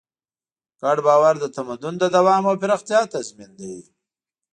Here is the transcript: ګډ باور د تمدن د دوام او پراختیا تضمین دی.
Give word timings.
ګډ 0.81 0.97
باور 1.07 1.35
د 1.39 1.45
تمدن 1.55 1.93
د 1.99 2.03
دوام 2.15 2.43
او 2.49 2.55
پراختیا 2.61 2.99
تضمین 3.13 3.51
دی. 3.59 3.75